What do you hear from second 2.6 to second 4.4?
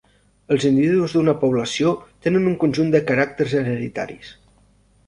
conjunt de caràcters hereditaris.